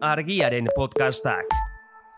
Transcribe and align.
argiaren 0.00 0.68
podcastak. 0.76 1.50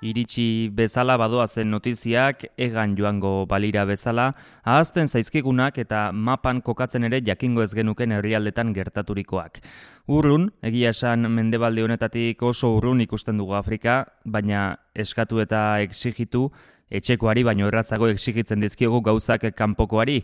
Iritsi 0.00 0.70
bezala 0.72 1.18
badoa 1.20 1.46
zen 1.48 1.70
notiziak, 1.70 2.46
egan 2.56 2.94
joango 2.96 3.44
balira 3.48 3.84
bezala, 3.84 4.30
ahazten 4.64 5.08
zaizkigunak 5.08 5.76
eta 5.78 6.08
mapan 6.12 6.62
kokatzen 6.64 7.04
ere 7.04 7.20
jakingo 7.20 7.62
ez 7.62 7.74
genuken 7.76 8.12
herrialdetan 8.16 8.72
gertaturikoak. 8.72 9.60
Urrun, 10.08 10.48
egia 10.62 10.94
esan 10.96 11.28
mendebalde 11.28 11.84
honetatik 11.84 12.42
oso 12.42 12.72
urrun 12.78 13.00
ikusten 13.04 13.36
dugu 13.36 13.54
Afrika, 13.60 14.06
baina 14.24 14.76
eskatu 14.94 15.40
eta 15.40 15.80
exigitu, 15.84 16.48
etxekoari 16.90 17.44
baino 17.44 17.68
errazago 17.68 18.08
exigitzen 18.08 18.60
dizkiogu 18.60 19.02
gauzak 19.04 19.50
kanpokoari. 19.56 20.22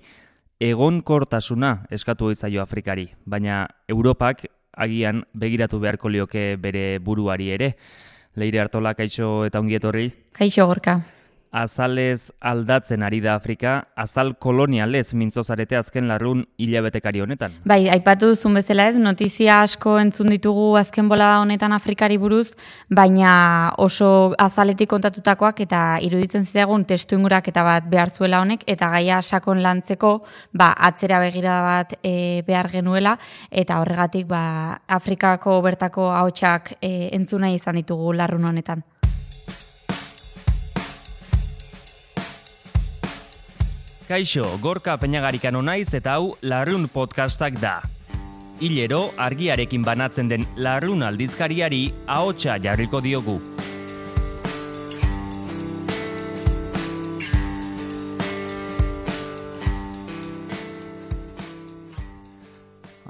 Egon 0.60 1.02
kortasuna 1.04 1.82
eskatu 1.92 2.30
izaio 2.32 2.62
Afrikari, 2.62 3.10
baina 3.26 3.66
Europak 3.92 4.46
agian 4.76 5.24
begiratu 5.32 5.80
beharko 5.80 6.12
lioke 6.12 6.54
bere 6.60 6.98
buruari 6.98 7.50
ere. 7.50 7.74
Leire 8.36 8.60
Artola, 8.60 8.92
kaixo 8.94 9.46
eta 9.48 9.60
ongietorri. 9.64 10.10
Kaixo 10.36 10.66
gorka 10.68 11.00
azalez 11.56 12.32
aldatzen 12.40 13.02
ari 13.02 13.20
da 13.24 13.34
Afrika, 13.34 13.88
azal 13.96 14.34
kolonialez 14.42 15.14
mintzozarete 15.16 15.78
azken 15.78 16.08
larrun 16.10 16.44
hilabetekari 16.60 17.22
honetan. 17.24 17.54
Bai, 17.64 17.86
aipatu 17.92 18.30
duzun 18.34 18.58
bezala 18.58 18.88
ez, 18.90 18.96
notizia 19.00 19.62
asko 19.64 19.96
entzun 20.02 20.28
ditugu 20.34 20.66
azken 20.76 21.08
bola 21.08 21.30
honetan 21.40 21.72
Afrikari 21.72 22.18
buruz, 22.20 22.50
baina 22.92 23.72
oso 23.82 24.10
azaletik 24.42 24.90
kontatutakoak 24.92 25.62
eta 25.64 25.82
iruditzen 26.04 26.44
zizagun 26.44 26.84
testu 26.84 27.16
ingurak 27.16 27.48
eta 27.52 27.64
bat 27.66 27.88
behar 27.88 28.12
zuela 28.12 28.42
honek, 28.44 28.66
eta 28.68 28.90
gaia 28.92 29.22
sakon 29.22 29.62
lantzeko 29.64 30.12
ba, 30.52 30.72
atzera 30.90 31.20
begira 31.24 31.60
bat 31.64 31.96
e, 32.02 32.42
behar 32.46 32.68
genuela, 32.74 33.16
eta 33.50 33.80
horregatik 33.80 34.28
ba, 34.28 34.42
Afrikako 34.98 35.60
bertako 35.64 36.10
haotxak 36.12 36.76
e, 36.80 37.08
entzuna 37.16 37.52
izan 37.54 37.80
ditugu 37.80 38.12
larrun 38.12 38.44
honetan. 38.52 38.84
Kaixo, 44.06 44.46
gorka 44.62 44.94
peñagarikan 45.02 45.58
naiz 45.66 45.90
eta 45.98 46.12
hau 46.14 46.36
Larrun 46.40 46.86
podcastak 46.86 47.58
da. 47.58 47.82
Hilero, 48.62 49.10
argiarekin 49.18 49.82
banatzen 49.82 50.28
den 50.30 50.46
Larrun 50.54 51.02
aldizkariari 51.02 51.92
ahotsa 52.06 52.54
jarriko 52.62 53.00
diogu. 53.02 53.40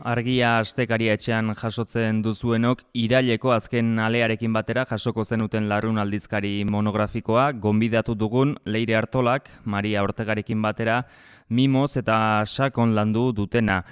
Argia 0.07 0.61
astekaria 0.61 1.17
etxean 1.17 1.51
jasotzen 1.59 2.21
duzuenok 2.23 2.85
iraileko 2.95 3.51
azken 3.51 3.97
alearekin 3.99 4.53
batera 4.55 4.85
jasoko 4.87 5.25
zenuten 5.25 5.67
larrun 5.69 5.99
aldizkari 5.99 6.61
monografikoa. 6.71 7.51
Gonbidatu 7.53 8.15
dugun 8.15 8.55
Leire 8.65 8.95
Artolak 9.01 9.51
Maria 9.65 10.05
Ortegarekin 10.07 10.63
batera 10.63 11.01
mimoz 11.49 11.97
eta 11.99 12.19
sakon 12.47 12.95
landu 12.95 13.33
dutena. 13.33 13.83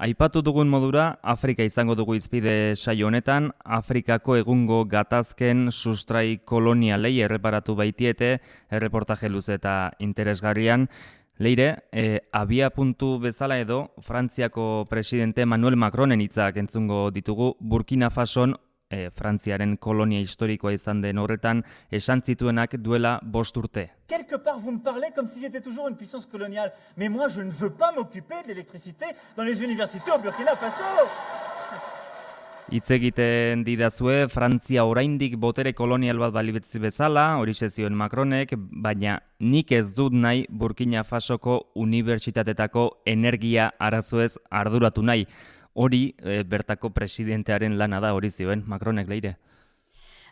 Aipatu 0.00 0.40
dugun 0.40 0.70
modura, 0.72 1.18
Afrika 1.22 1.62
izango 1.62 1.92
dugu 1.94 2.14
izpide 2.16 2.74
saio 2.74 3.10
honetan, 3.10 3.50
Afrikako 3.78 4.38
egungo 4.40 4.78
gatazken 4.88 5.66
sustrai 5.70 6.38
kolonialei 6.48 7.18
erreparatu 7.20 7.74
baitiete, 7.76 8.38
erreportaje 8.72 9.28
luze 9.28 9.58
eta 9.60 9.74
interesgarrian, 10.00 10.88
Leire, 11.40 11.84
e, 11.90 12.28
abia 12.32 12.68
puntu 12.68 13.18
bezala 13.18 13.56
edo, 13.58 13.94
Frantziako 14.04 14.84
presidente 14.90 15.46
Manuel 15.46 15.74
Macronen 15.74 16.20
hitzak 16.20 16.58
entzungo 16.60 17.06
ditugu, 17.10 17.54
Burkina 17.60 18.10
Fason, 18.10 18.52
e, 18.90 19.08
Frantziaren 19.08 19.78
kolonia 19.80 20.20
historikoa 20.20 20.74
izan 20.76 21.00
den 21.00 21.16
horretan, 21.16 21.62
esan 21.88 22.20
zituenak 22.20 22.76
duela 22.84 23.14
bost 23.22 23.56
urte. 23.56 23.86
Quelque 24.06 24.36
part, 24.36 24.58
vous 24.60 24.72
me 24.72 24.82
parlez 24.84 25.14
comme 25.16 25.28
si 25.28 25.40
j'étais 25.40 25.62
toujours 25.62 25.88
une 25.88 25.96
puissance 25.96 26.26
coloniale. 26.26 26.74
Mais 26.98 27.08
moi, 27.08 27.28
je 27.28 27.40
ne 27.40 27.50
veux 27.50 27.70
pas 27.70 27.92
m'occuper 27.92 28.42
de 28.42 28.48
l'électricité 28.48 29.06
dans 29.34 29.44
les 29.44 29.64
universités 29.64 30.10
au 30.10 30.18
Burkina 30.18 30.54
Faso 30.56 31.08
hitz 32.70 32.90
egiten 32.94 33.64
didazue 33.66 34.28
Frantzia 34.30 34.84
oraindik 34.86 35.34
botere 35.42 35.72
kolonial 35.74 36.20
bat 36.22 36.30
balibetzi 36.36 36.78
bezala, 36.78 37.24
hori 37.42 37.52
zioen 37.54 37.96
Macronek, 37.98 38.54
baina 38.56 39.18
nik 39.40 39.72
ez 39.72 39.92
dut 39.94 40.12
nahi 40.12 40.46
Burkina 40.48 41.02
Fasoko 41.02 41.72
unibertsitatetako 41.74 43.02
energia 43.06 43.72
arazoez 43.78 44.36
arduratu 44.50 45.02
nahi. 45.02 45.26
Hori 45.74 46.14
e, 46.22 46.44
bertako 46.44 46.90
presidentearen 46.90 47.76
lana 47.78 48.00
da 48.00 48.14
hori 48.14 48.30
zioen 48.30 48.62
Macronek 48.66 49.08
leire. 49.08 49.36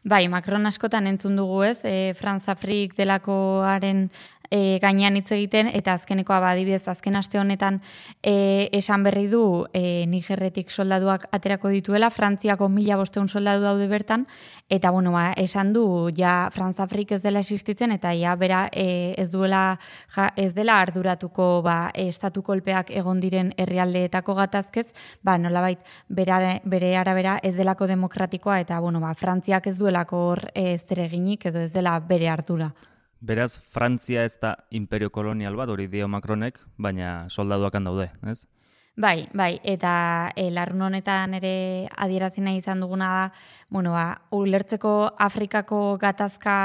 Bai, 0.05 0.29
Macron 0.29 0.67
askotan 0.67 1.09
entzun 1.11 1.35
dugu 1.37 1.65
ez, 1.65 1.81
e, 1.85 2.15
Franz 2.15 2.49
Afrik 2.49 2.95
delakoaren 2.97 4.11
e, 4.51 4.79
gainean 4.83 5.17
hitz 5.17 5.31
egiten, 5.33 5.69
eta 5.73 5.95
azkenekoa 5.97 6.41
badibidez 6.43 6.87
azken 6.89 7.17
aste 7.17 7.39
honetan 7.41 7.81
e, 8.23 8.69
esan 8.77 9.05
berri 9.07 9.27
du 9.29 9.67
e, 9.73 10.07
Nigerretik 10.07 10.71
soldaduak 10.71 11.29
aterako 11.33 11.73
dituela, 11.75 12.11
Frantziako 12.11 12.69
mila 12.73 12.99
bosteun 13.01 13.29
soldadu 13.29 13.65
daude 13.65 13.89
bertan, 13.89 14.27
eta 14.69 14.91
bueno, 14.91 15.13
ba, 15.13 15.33
esan 15.37 15.73
du 15.73 16.11
ja 16.17 16.49
Franz 16.53 16.81
Afrik 16.81 17.13
ez 17.13 17.23
dela 17.23 17.41
existitzen, 17.45 17.93
eta 17.93 18.13
ja 18.17 18.35
bera 18.37 18.67
e, 18.73 19.15
ez 19.19 19.31
duela 19.33 19.79
ja, 20.15 20.31
ez 20.37 20.53
dela 20.55 20.81
arduratuko 20.81 21.63
ba, 21.65 21.79
estatu 21.95 22.43
kolpeak 22.43 22.91
egon 22.91 23.21
diren 23.21 23.53
herrialdeetako 23.57 24.35
gatazkez, 24.39 24.89
ba, 25.23 25.39
nolabait 25.39 25.81
bere, 26.09 26.59
bere 26.65 26.95
arabera 26.97 27.39
ez 27.43 27.57
delako 27.57 27.87
demokratikoa, 27.87 28.61
eta 28.61 28.81
bueno, 28.81 29.01
ba, 29.01 29.15
Frantziak 29.15 29.67
ez 29.69 29.79
duelako 29.79 30.25
hor 30.29 30.47
ez 30.55 30.85
eginik 30.99 31.47
edo 31.47 31.61
ez 31.61 31.73
dela 31.73 31.99
bere 32.01 32.29
ardura. 32.29 32.73
Beraz, 33.21 33.59
Frantzia 33.59 34.23
ez 34.25 34.39
da 34.39 34.55
imperio 34.71 35.11
kolonial 35.11 35.57
bat, 35.59 35.69
hori 35.69 35.89
dio 35.91 36.07
Macronek, 36.09 36.61
baina 36.77 37.27
soldaduak 37.29 37.75
daude, 37.83 38.13
ez? 38.31 38.45
Bai, 38.99 39.29
bai, 39.33 39.61
eta 39.63 40.33
e, 40.35 40.49
larrun 40.51 40.83
honetan 40.83 41.37
ere 41.39 41.87
adierazi 42.03 42.43
nahi 42.43 42.59
izan 42.59 42.81
duguna 42.83 43.09
da, 43.13 43.21
bueno, 43.71 43.93
ba, 43.95 44.25
ulertzeko 44.35 45.15
Afrikako 45.23 45.79
gatazka 46.03 46.57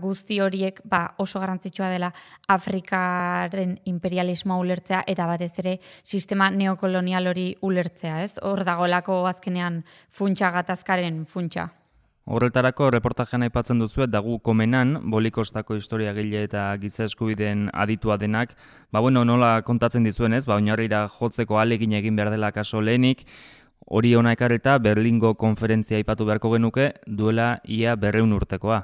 guzti 0.00 0.36
horiek 0.44 0.82
ba, 0.84 1.14
oso 1.16 1.40
garrantzitsua 1.40 1.88
dela 1.88 2.12
Afrikaren 2.52 3.78
imperialismoa 3.88 4.60
ulertzea 4.60 5.00
eta 5.08 5.30
batez 5.32 5.54
ere 5.64 5.78
sistema 6.04 6.50
neokolonial 6.50 7.32
hori 7.32 7.48
ulertzea, 7.62 8.20
ez? 8.22 8.34
Hor 8.44 8.66
dagolako 8.68 9.22
azkenean 9.32 9.80
funtsa 10.12 10.52
gatazkaren 10.60 11.24
funtsa. 11.24 11.70
Horretarako 12.28 12.90
reportajean 12.92 13.46
aipatzen 13.46 13.78
duzu 13.80 14.02
eta 14.04 14.20
gu 14.20 14.34
komenan, 14.44 14.90
bolikostako 15.12 15.78
historia 15.78 16.10
gile 16.12 16.42
eta 16.44 16.64
giza 16.82 17.06
eskubideen 17.06 17.70
aditua 17.72 18.18
denak, 18.20 18.52
ba 18.92 19.00
bueno, 19.00 19.22
nola 19.24 19.62
kontatzen 19.64 20.04
dizuen 20.04 20.36
ez, 20.36 20.42
ba 20.44 20.58
oinarrira 20.60 21.06
jotzeko 21.08 21.56
alegin 21.56 21.94
egin 21.96 22.20
behar 22.20 22.28
dela 22.34 22.52
kaso 22.52 22.82
lehenik, 22.84 23.24
hori 23.86 24.12
ona 24.14 24.34
ekarreta 24.36 24.76
Berlingo 24.78 25.32
konferentzia 25.40 25.96
aipatu 25.96 26.28
beharko 26.28 26.52
genuke 26.52 26.90
duela 27.06 27.48
ia 27.64 27.96
berreun 27.96 28.36
urtekoa. 28.36 28.82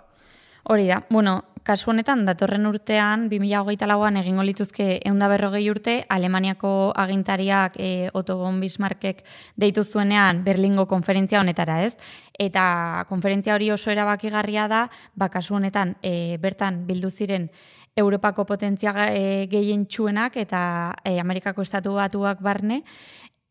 Hori 0.67 0.87
da, 0.89 1.03
bueno, 1.11 1.43
kasu 1.65 1.91
honetan, 1.93 2.23
datorren 2.25 2.65
urtean, 2.65 3.27
2008 3.29 3.85
lauan 3.89 4.17
egingo 4.17 4.45
lituzke 4.45 4.87
eunda 5.05 5.29
berrogei 5.29 5.67
urte, 5.69 5.99
Alemaniako 6.09 6.71
agintariak 6.97 7.77
e, 7.77 8.09
Otto 8.17 8.39
von 8.41 8.63
Bismarckek 8.63 9.21
deitu 9.61 9.85
zuenean 9.85 10.41
Berlingo 10.45 10.87
konferentzia 10.89 11.41
honetara, 11.41 11.83
ez? 11.85 11.99
Eta 12.41 13.05
konferentzia 13.09 13.59
hori 13.59 13.71
oso 13.77 13.93
erabakigarria 13.93 14.65
da, 14.73 14.87
ba, 15.15 15.29
kasu 15.29 15.59
honetan, 15.61 15.97
e, 16.01 16.39
bertan 16.41 16.87
bildu 16.89 17.11
ziren 17.11 17.51
Europako 17.97 18.47
potentzia 18.49 18.95
e, 19.13 19.45
gehien 19.53 19.85
txuenak 19.85 20.41
eta 20.41 20.63
e, 21.05 21.19
Amerikako 21.21 21.63
estatu 21.63 21.93
batuak 22.01 22.41
barne, 22.43 22.83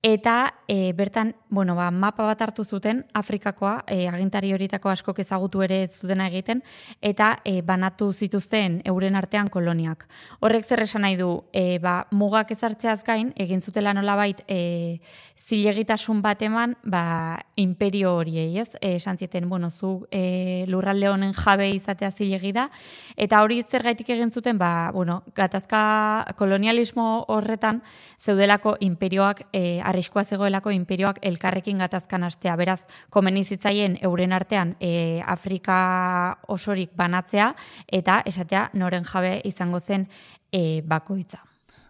Eta 0.06 0.56
e, 0.68 0.91
bertan, 0.91 1.38
bueno, 1.47 1.78
ba, 1.78 1.90
mapa 1.90 2.25
bat 2.28 2.41
hartu 2.41 2.66
zuten 2.66 3.06
Afrikakoa, 3.16 3.86
e, 3.88 4.10
agintari 4.12 4.50
horietako 4.51 4.89
askok 4.92 5.22
ezagutu 5.24 5.62
ere 5.63 5.78
zutena 5.88 6.25
egiten, 6.28 6.60
eta 7.00 7.38
e, 7.48 7.62
banatu 7.63 8.10
zituzten 8.12 8.81
euren 8.83 9.16
artean 9.16 9.48
koloniak. 9.48 10.04
Horrek 10.44 10.68
zer 10.68 10.83
esan 10.83 11.06
nahi 11.07 11.16
du, 11.16 11.30
e, 11.56 11.80
ba, 11.80 12.10
mugak 12.12 12.51
ezartzeaz 12.51 12.98
gain, 13.07 13.30
egin 13.39 13.63
zutela 13.63 13.94
nola 13.95 14.18
bait, 14.19 14.42
e, 14.51 15.00
zilegitasun 15.39 16.19
bat 16.22 16.44
eman, 16.44 16.75
ba, 16.83 17.39
imperio 17.56 18.18
horiei, 18.18 18.57
ez? 18.60 18.74
E, 18.81 18.98
esan 18.98 19.16
zieten, 19.18 19.48
bueno, 19.48 19.72
zu 19.72 19.94
e, 20.12 20.66
lurralde 20.68 21.13
honen 21.13 21.31
jabe 21.31 21.69
izatea 21.78 22.12
zilegi 22.12 22.51
da, 22.51 22.68
eta 23.16 23.39
hori 23.39 23.62
zer 23.63 23.88
gaitik 23.88 24.12
egin 24.18 24.36
zuten, 24.36 24.60
ba, 24.60 24.92
bueno, 24.92 25.22
gatazka 25.31 26.28
kolonialismo 26.36 27.24
horretan, 27.31 27.80
zeudelako 28.19 28.75
imperioak 28.83 29.45
e, 29.54 29.80
arriskoa 29.94 30.24
zegoelako 30.24 30.74
imperioak 30.74 31.19
elkarrekin 31.22 31.84
gatazkan 31.84 32.24
astea. 32.24 32.56
Beraz, 32.57 32.81
komeni 33.10 33.44
zitzaien 33.44 33.98
euren 34.01 34.34
artean 34.34 34.75
e, 34.80 35.22
Afrika 35.25 36.38
osorik 36.48 36.94
banatzea 36.98 37.54
eta 37.92 38.22
esatea 38.25 38.69
noren 38.74 39.06
jabe 39.06 39.40
izango 39.45 39.80
zen 39.80 40.07
e, 40.51 40.81
bakoitza. 40.81 41.44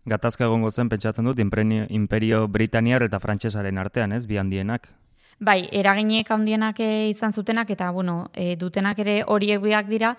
Gatazka 0.06 0.44
egongo 0.50 0.72
zen 0.72 0.90
pentsatzen 0.92 1.26
dut 1.26 1.40
imperio, 1.40 1.86
imperio 1.90 2.48
Britaniar 2.52 3.06
eta 3.06 3.22
Frantsesaren 3.24 3.78
artean, 3.80 4.12
ez, 4.12 4.26
bi 4.28 4.38
handienak. 4.38 4.90
Bai, 5.40 5.68
eraginek 5.74 6.30
handienak 6.30 6.80
eh, 6.80 7.10
izan 7.10 7.34
zutenak 7.34 7.70
eta 7.74 7.90
bueno, 7.92 8.30
e, 8.34 8.56
dutenak 8.56 9.00
ere 9.02 9.16
horiek 9.28 9.62
biak 9.62 9.88
dira 9.90 10.14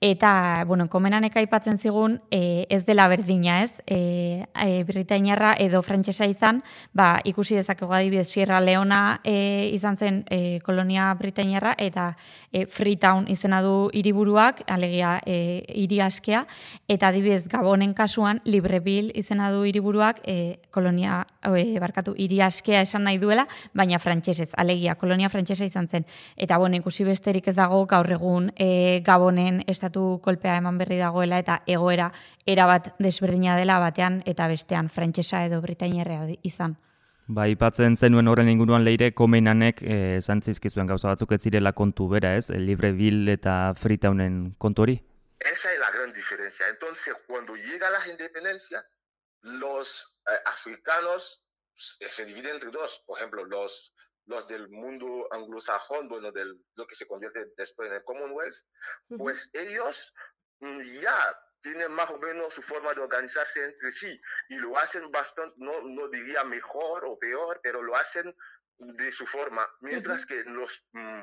eta 0.00 0.64
bueno, 0.66 0.86
komenanek 0.88 1.36
aipatzen 1.36 1.78
zigun 1.78 2.20
e, 2.30 2.66
ez 2.70 2.84
dela 2.86 3.08
berdina, 3.10 3.60
ez? 3.64 3.82
E, 3.86 4.46
e, 4.54 4.84
Britainiarra 4.86 5.56
edo 5.58 5.82
frantsesa 5.82 6.28
izan, 6.30 6.62
ba, 6.94 7.18
ikusi 7.24 7.58
dezakegu 7.58 7.92
adibidez 7.92 8.28
Sierra 8.30 8.60
Leona 8.60 9.20
e, 9.24 9.70
izan 9.74 9.98
zen 9.98 10.22
e, 10.30 10.60
kolonia 10.62 11.10
Britainiarra 11.18 11.74
eta 11.78 12.12
e, 12.52 12.64
Freetown 12.66 13.26
izena 13.28 13.60
du 13.66 13.90
hiriburuak, 13.92 14.62
alegia 14.70 15.16
e, 15.26 15.64
hiri 15.74 16.00
askea 16.04 16.44
eta 16.88 17.10
adibidez 17.10 17.48
Gabonen 17.50 17.92
kasuan 17.94 18.40
Libreville 18.44 19.10
izena 19.18 19.50
du 19.50 19.64
hiriburuak 19.66 20.22
e, 20.24 20.60
kolonia 20.70 21.24
e, 21.42 21.66
barkatu 21.82 22.14
hiri 22.16 22.40
askea 22.46 22.86
esan 22.86 23.04
nahi 23.08 23.18
duela, 23.18 23.48
baina 23.74 23.98
frantsesez 23.98 24.52
alegia, 24.60 24.96
kolonia 25.00 25.30
frantsesa 25.32 25.64
izan 25.64 25.88
zen. 25.88 26.06
Eta 26.36 26.58
bueno, 26.58 26.76
ikusi 26.76 27.04
besterik 27.08 27.48
ez 27.48 27.56
dago 27.56 27.84
gaur 27.90 28.10
egun 28.12 28.50
e, 28.56 29.00
Gabonen 29.06 29.62
estatu 29.66 30.20
kolpea 30.22 30.58
eman 30.60 30.78
berri 30.78 31.00
dagoela 31.00 31.40
eta 31.40 31.62
egoera 31.66 32.10
erabat 32.46 32.94
desberdina 32.98 33.56
dela 33.56 33.80
batean 33.80 34.22
eta 34.26 34.48
bestean 34.48 34.88
frantsesa 34.88 35.44
edo 35.48 35.60
britainiarra 35.64 36.22
izan. 36.42 36.76
Ba, 37.30 37.44
ipatzen 37.46 37.94
zenuen 37.94 38.26
horren 38.26 38.48
inguruan 38.50 38.82
leire, 38.82 39.12
komenanek 39.14 39.84
eh, 39.86 40.18
zantzizkizuen 40.18 40.88
gauza 40.90 41.12
batzuk 41.12 41.36
ez 41.36 41.44
zirela 41.44 41.70
kontu 41.78 42.08
bera, 42.10 42.32
ez? 42.34 42.48
Libreville 42.50 43.36
eta 43.38 43.54
Freetownen 43.78 44.40
kontu 44.58 44.82
hori? 44.82 44.96
Esa 45.38 45.72
es 45.72 45.78
la 45.78 45.92
gran 45.94 46.12
diferencia. 46.12 46.66
Entonces, 46.68 47.14
cuando 47.28 47.54
llega 47.54 47.88
la 47.88 48.02
independencia, 48.08 48.82
los 49.42 50.22
eh, 50.26 50.42
africanos 50.46 51.44
se 51.76 52.24
dividen 52.26 52.56
entre 52.56 52.70
dos. 52.70 53.02
Por 53.06 53.18
ejemplo, 53.18 53.44
los, 53.44 53.94
los 54.30 54.46
del 54.46 54.68
mundo 54.68 55.26
anglosajón, 55.32 56.08
bueno, 56.08 56.30
del, 56.30 56.56
lo 56.76 56.86
que 56.86 56.94
se 56.94 57.06
convierte 57.06 57.46
después 57.56 57.90
en 57.90 57.96
el 57.96 58.04
Commonwealth, 58.04 58.56
pues 59.18 59.50
ellos 59.52 60.14
mm, 60.60 60.80
ya 61.02 61.36
tienen 61.60 61.90
más 61.92 62.08
o 62.10 62.18
menos 62.18 62.54
su 62.54 62.62
forma 62.62 62.94
de 62.94 63.00
organizarse 63.00 63.62
entre 63.64 63.90
sí 63.90 64.20
y 64.48 64.54
lo 64.56 64.78
hacen 64.78 65.10
bastante, 65.10 65.56
no, 65.58 65.82
no 65.82 66.08
diría 66.08 66.44
mejor 66.44 67.04
o 67.06 67.18
peor, 67.18 67.60
pero 67.60 67.82
lo 67.82 67.96
hacen 67.96 68.32
de 68.78 69.10
su 69.10 69.26
forma, 69.26 69.68
mientras 69.80 70.24
que 70.24 70.40
en 70.40 70.54
los, 70.54 70.86
mm, 70.92 71.22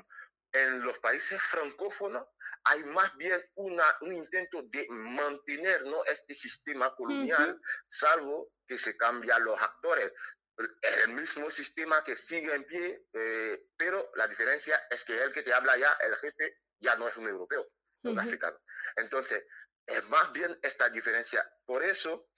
en 0.51 0.81
los 0.81 0.99
países 0.99 1.41
francófonos 1.49 2.27
hay 2.65 2.83
más 2.83 3.15
bien 3.15 3.41
una, 3.55 3.85
un 4.01 4.11
intento 4.11 4.63
de 4.63 4.85
mantener 4.89 5.83
¿no? 5.85 6.03
este 6.03 6.33
sistema 6.33 6.93
colonial, 6.93 7.59
salvo 7.87 8.51
que 8.67 8.77
se 8.77 8.97
cambian 8.97 9.45
los 9.45 9.59
actores 9.61 10.11
el 10.57 11.13
mismo 11.13 11.49
sistema 11.51 12.03
que 12.03 12.15
sigue 12.15 12.53
en 12.53 12.63
pie, 12.65 13.05
eh, 13.13 13.67
pero 13.77 14.11
la 14.15 14.27
diferencia 14.27 14.81
es 14.89 15.03
que 15.03 15.21
el 15.21 15.31
que 15.31 15.43
te 15.43 15.53
habla 15.53 15.77
ya, 15.77 15.93
el 16.01 16.15
jefe, 16.17 16.57
ya 16.79 16.95
no 16.95 17.07
es 17.07 17.17
un 17.17 17.27
europeo, 17.27 17.67
un 18.03 18.19
africano. 18.19 18.57
Entonces, 18.95 19.43
es 19.85 20.03
más 20.09 20.31
bien 20.31 20.57
esta 20.61 20.89
diferencia. 20.89 21.47
Por 21.65 21.83
eso, 21.83 22.29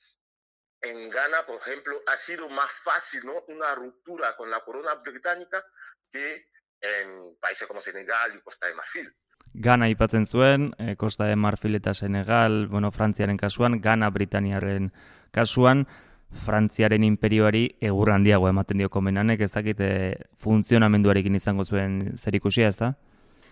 en 0.82 1.10
Ghana, 1.10 1.46
por 1.46 1.62
ejemplo, 1.62 2.02
ha 2.08 2.18
sido 2.18 2.50
más 2.50 2.72
fácil 2.84 3.26
¿no? 3.26 3.44
una 3.48 3.74
ruptura 3.76 4.36
con 4.36 4.50
la 4.50 4.62
corona 4.62 4.96
británica 4.96 5.64
que 6.12 6.48
en 6.82 7.38
países 7.40 7.68
como 7.68 7.82
Senegal 7.82 8.36
y 8.36 8.42
Costa 8.42 8.68
de 8.68 8.76
Marfil. 8.76 9.14
Gana 9.54 9.86
aipatzen 9.86 10.28
zuen, 10.28 10.74
eh, 10.78 10.96
Costa 10.96 11.26
de 11.26 11.36
Marfil 11.36 11.76
eta 11.76 11.94
Senegal, 11.94 12.68
bueno, 12.68 12.92
Frantziaren 12.92 13.38
kasuan, 13.38 13.82
Gana 13.82 14.10
Britaniaren 14.10 14.94
kasuan, 15.32 15.88
Frantziaren 16.30 17.04
imperioari 17.04 17.64
egur 17.82 18.12
handiago 18.14 18.48
ematen 18.50 18.78
dio 18.78 18.90
komenanek, 18.90 19.42
ez 19.42 19.52
dakite 19.52 19.90
funtzionamenduarekin 20.38 21.36
izango 21.36 21.66
zuen 21.66 22.14
zer 22.18 22.36
ikusia, 22.36 22.68
ez 22.70 22.78
da? 22.78 22.94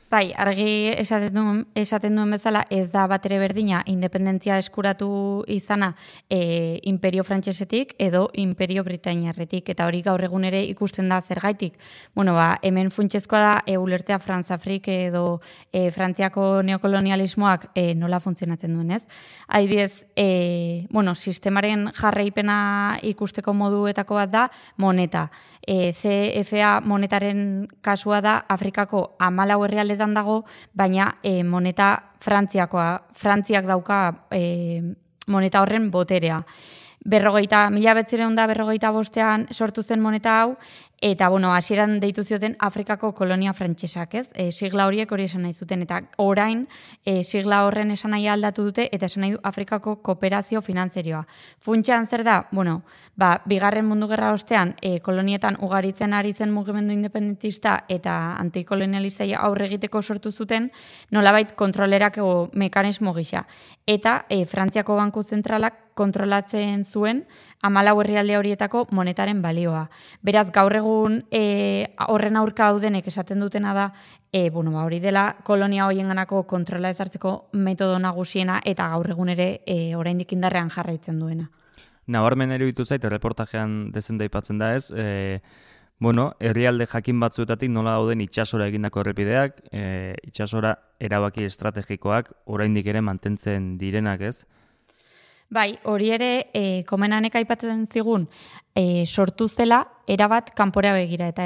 Bai, 0.07 0.29
argi 0.39 0.93
esaten 0.95 1.33
duen, 1.35 1.57
esaten 1.75 2.13
duen 2.15 2.29
bezala 2.31 2.61
ez 2.71 2.85
da 2.93 3.01
bat 3.11 3.25
ere 3.27 3.41
berdina 3.41 3.81
independentzia 3.91 4.55
eskuratu 4.61 5.09
izana 5.51 5.89
e, 6.31 6.79
imperio 6.87 7.25
frantsesetik 7.27 7.91
edo 7.99 8.21
imperio 8.39 8.85
britainiarretik 8.87 9.67
eta 9.73 9.83
hori 9.89 9.99
gaur 10.05 10.23
egun 10.23 10.45
ere 10.47 10.61
ikusten 10.63 11.11
da 11.11 11.17
zergaitik. 11.19 11.75
Bueno, 12.15 12.37
ba, 12.39 12.53
hemen 12.63 12.87
funtsezkoa 12.87 13.41
da 13.43 13.57
e, 13.65 13.75
ulertzea 13.75 14.19
Frantzafrik 14.23 14.87
edo 14.93 15.41
e, 15.73 15.89
Frantziako 15.91 16.61
neokolonialismoak 16.69 17.67
e, 17.75 17.91
nola 17.99 18.21
funtzionatzen 18.23 18.79
duen, 18.79 18.95
ez? 18.95 19.03
Adibidez, 19.49 20.05
e, 20.15 20.87
bueno, 20.89 21.17
sistemaren 21.19 21.89
jarraipena 21.99 22.61
ikusteko 23.11 23.51
moduetako 23.51 24.21
bat 24.21 24.31
da 24.31 24.47
moneta. 24.77 25.27
E, 25.67 25.91
CFA 25.91 26.77
monetaren 26.79 27.67
kasua 27.83 28.23
da 28.23 28.39
Afrikako 28.47 29.03
amalau 29.19 29.65
herrialde 29.67 29.96
dago, 29.97 30.45
baina 30.73 31.17
e, 31.23 31.43
moneta 31.43 32.13
frantziakoa, 32.19 33.03
frantziak 33.13 33.65
dauka 33.65 34.27
e, 34.31 34.81
moneta 35.27 35.61
horren 35.61 35.91
boterea. 35.91 36.41
Berrogeita, 37.07 37.69
mila 37.71 37.93
betzireun 37.95 38.35
da 38.35 38.47
berrogeita 38.47 38.91
bostean 38.91 39.47
sortu 39.51 39.83
zen 39.83 40.01
moneta 40.01 40.41
hau, 40.41 40.57
Eta, 40.99 41.29
bueno, 41.29 41.53
hasieran 41.53 41.99
deitu 41.99 42.23
zioten 42.23 42.55
Afrikako 42.57 43.11
kolonia 43.13 43.51
frantsesak, 43.53 44.15
ez? 44.17 44.29
E, 44.33 44.47
sigla 44.51 44.87
horiek 44.89 45.11
hori 45.13 45.27
esan 45.29 45.43
nahi 45.45 45.53
zuten, 45.53 45.83
eta 45.85 45.99
orain 46.17 46.63
e, 47.05 47.21
sigla 47.23 47.59
horren 47.67 47.91
esan 47.93 48.15
nahi 48.15 48.25
aldatu 48.27 48.65
dute, 48.65 48.87
eta 48.91 49.05
esan 49.05 49.21
nahi 49.21 49.35
du 49.35 49.39
Afrikako 49.45 49.99
kooperazio 50.01 50.63
finanzerioa. 50.65 51.21
Funtxean 51.61 52.09
zer 52.09 52.23
da, 52.25 52.39
bueno, 52.51 52.81
ba, 53.15 53.43
bigarren 53.45 53.85
mundu 53.85 54.09
gerra 54.09 54.31
ostean, 54.33 54.73
e, 54.81 54.97
kolonietan 55.05 55.61
ugaritzen 55.61 56.17
ari 56.17 56.33
zen 56.33 56.49
mugimendu 56.49 56.97
independentista 56.97 57.83
eta 57.87 58.33
antikolonialistai 58.41 59.35
aurre 59.37 59.69
egiteko 59.69 60.01
sortu 60.01 60.31
zuten, 60.31 60.71
nolabait 61.11 61.53
kontrolerak 61.53 62.17
ego 62.17 62.49
mekanismo 62.53 63.13
gisa. 63.13 63.45
Eta 63.85 64.23
e, 64.29 64.47
Frantziako 64.49 64.97
Banku 64.97 65.21
Zentralak 65.21 65.83
kontrolatzen 65.97 66.83
zuen 66.85 67.25
amalau 67.61 67.99
herrialde 68.01 68.37
horietako 68.37 68.85
monetaren 68.91 69.41
balioa. 69.41 69.87
Beraz, 70.21 70.47
gaur 70.53 70.75
egun 70.77 71.21
e, 71.31 71.87
horren 72.07 72.37
aurka 72.37 72.69
daudenek 72.71 73.07
esaten 73.07 73.39
dutena 73.41 73.73
da, 73.73 73.87
e, 74.31 74.49
bueno, 74.49 74.71
ba, 74.71 74.85
hori 74.85 74.99
dela 75.03 75.27
kolonia 75.43 75.87
hoien 75.87 76.07
ganako 76.07 76.43
kontrola 76.47 76.91
ezartzeko 76.93 77.49
metodo 77.53 77.97
nagusiena 77.99 78.61
eta 78.65 78.89
gaur 78.93 79.09
egun 79.15 79.33
ere 79.33 79.49
e, 79.65 79.95
oraindik 79.95 80.33
indarrean 80.37 80.69
jarraitzen 80.69 81.19
duena. 81.19 81.49
Nabarmen 82.07 82.53
eruditu 82.55 82.85
zait, 82.85 83.03
reportajean 83.03 83.89
dezen 83.91 84.17
daipatzen 84.17 84.61
da 84.61 84.75
ez, 84.75 84.91
e, 84.91 85.41
bueno, 85.99 86.29
herrialde 86.39 86.85
jakin 86.85 87.19
batzuetatik 87.19 87.71
nola 87.73 87.97
dauden 87.97 88.21
itxasora 88.21 88.67
egindako 88.69 89.01
errepideak, 89.01 89.63
e, 89.73 90.13
itxasora 90.29 90.75
erabaki 91.01 91.43
estrategikoak 91.49 92.31
oraindik 92.45 92.87
ere 92.87 93.01
mantentzen 93.01 93.75
direnak 93.81 94.21
ez, 94.21 94.45
Bai, 95.49 95.77
hori 95.87 96.09
ere, 96.11 96.49
e, 96.51 96.83
komenanek 96.83 97.37
aipatzen 97.39 97.85
zigun, 97.87 98.25
e, 98.77 99.05
sortu 99.05 99.47
zela, 99.49 99.87
erabat 100.07 100.53
kanpora 100.55 100.93
begira, 100.95 101.27
eta 101.27 101.43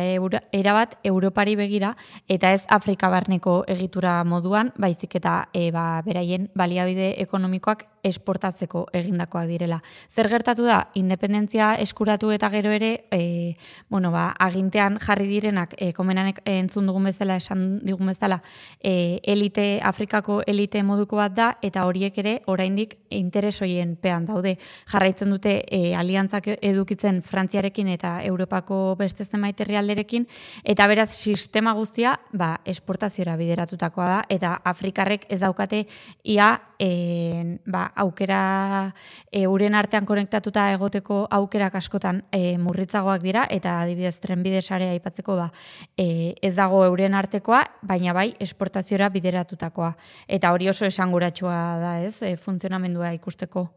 erabat 0.53 0.97
Europari 1.03 1.55
begira, 1.57 1.95
eta 2.29 2.51
ez 2.53 2.65
Afrika 2.69 3.09
barneko 3.09 3.63
egitura 3.67 4.19
moduan, 4.23 4.69
baizik 4.77 5.17
eta 5.17 5.47
e, 5.53 5.71
ba, 5.73 6.03
beraien 6.05 6.47
baliabide 6.55 7.15
ekonomikoak 7.23 7.88
esportatzeko 8.05 8.85
egindakoak 8.97 9.47
direla. 9.50 9.79
Zer 10.09 10.29
gertatu 10.29 10.65
da, 10.65 10.88
independentzia 10.97 11.73
eskuratu 11.81 12.31
eta 12.33 12.50
gero 12.53 12.71
ere, 12.73 12.91
e, 13.13 13.55
bueno, 13.89 14.11
ba, 14.13 14.31
agintean 14.39 15.00
jarri 15.01 15.27
direnak, 15.29 15.73
e, 15.77 15.91
komenanek 15.97 16.41
entzun 16.45 16.89
dugun 16.89 17.09
bezala, 17.09 17.38
esan 17.41 17.79
dugun 17.85 18.13
bezala, 18.13 18.41
e, 18.79 19.19
elite, 19.23 19.79
Afrikako 19.81 20.41
elite 20.45 20.83
moduko 20.85 21.17
bat 21.17 21.33
da, 21.33 21.50
eta 21.61 21.85
horiek 21.89 22.17
ere, 22.21 22.38
oraindik 22.45 22.97
interesoien 23.09 23.95
pean 24.01 24.25
daude. 24.29 24.57
Jarraitzen 24.89 25.33
dute, 25.33 25.57
e, 25.65 25.95
aliantzak 25.97 26.53
edukitzen 26.61 27.20
Frantziarekin 27.25 27.87
eta 27.93 28.17
Europako 28.25 28.95
beste 28.99 29.25
zenbait 29.25 29.59
herrialderekin 29.59 30.27
eta 30.63 30.87
beraz 30.87 31.09
sistema 31.15 31.73
guztia 31.77 32.17
ba, 32.33 32.55
esportaziora 32.65 33.35
bideratutakoa 33.39 34.07
da 34.07 34.19
eta 34.29 34.53
Afrikarrek 34.71 35.25
ez 35.29 35.39
daukate 35.41 35.85
ia 36.23 36.51
e, 36.79 37.57
ba, 37.65 37.87
aukera 38.03 38.93
euren 39.31 39.75
artean 39.75 40.05
konektatuta 40.05 40.69
egoteko 40.73 41.25
aukerak 41.31 41.75
askotan 41.79 42.23
e, 42.31 42.57
murritzagoak 42.57 43.21
dira 43.23 43.45
eta 43.49 43.79
adibidez 43.81 44.17
trenbide 44.23 44.61
sarea 44.61 44.91
aipatzeko 44.95 45.37
ba, 45.37 45.51
e, 45.97 46.33
ez 46.41 46.55
dago 46.55 46.83
euren 46.85 47.15
artekoa 47.17 47.63
baina 47.81 48.13
bai 48.13 48.31
esportaziora 48.39 49.09
bideratutakoa. 49.09 49.93
Eta 50.27 50.51
hori 50.53 50.69
oso 50.69 50.85
esanguratsua 50.85 51.59
da 51.81 51.93
ez 52.05 52.17
e, 52.21 52.35
funtzionamendua 52.37 53.13
ikusteko 53.19 53.69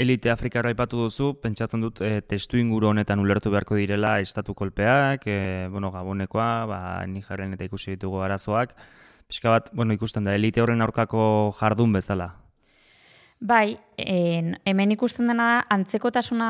Elite 0.00 0.30
Afrikarra 0.32 0.70
aipatu 0.72 0.96
duzu, 1.02 1.26
pentsatzen 1.42 1.82
dut 1.84 1.98
e, 2.00 2.22
testu 2.24 2.56
inguru 2.56 2.88
honetan 2.88 3.20
ulertu 3.20 3.50
beharko 3.52 3.76
direla 3.76 4.14
estatu 4.24 4.54
kolpeak, 4.56 5.26
e, 5.28 5.66
bueno, 5.68 5.90
gabonekoa, 5.92 6.46
ba, 6.70 6.78
Nigerren 7.04 7.52
eta 7.52 7.66
ikusi 7.68 7.98
ditugu 7.98 8.22
arazoak. 8.24 8.72
Piska 9.28 9.52
bat, 9.52 9.68
bueno, 9.76 9.92
ikusten 9.92 10.24
da, 10.24 10.38
elite 10.40 10.64
horren 10.64 10.80
aurkako 10.86 11.22
jardun 11.58 11.92
bezala. 11.98 12.30
Bai, 13.40 13.78
en, 13.96 14.58
hemen 14.68 14.90
ikusten 14.92 15.30
dena 15.30 15.62
antzekotasuna 15.72 16.48